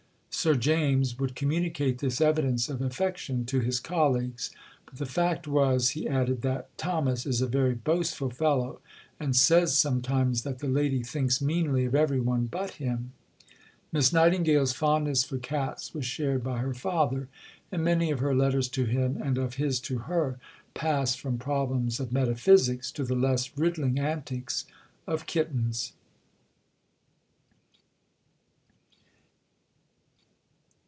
[0.33, 4.49] Sir James would communicate this evidence of affection to his colleagues;
[4.87, 8.79] but the fact was, he added, that "Thomas is a very boastful fellow,
[9.19, 13.11] and says sometimes that the lady thinks meanly of every one but him."
[13.91, 17.27] Miss Nightingale's fondness for cats was shared by her father,
[17.71, 20.39] and many of her letters to him, and of his to her,
[20.73, 24.65] pass from problems of metaphysics to the less riddling antics
[25.05, 25.93] of kittens.